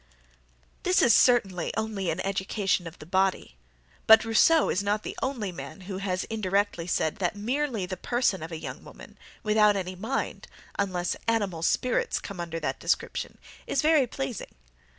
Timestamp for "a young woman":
8.51-9.15